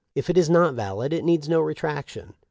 "If 0.15 0.31
it 0.31 0.35
is 0.39 0.49
not 0.49 0.73
valid, 0.73 1.13
it 1.13 1.23
needs 1.23 1.47
no 1.47 1.59
retraction. 1.61 2.33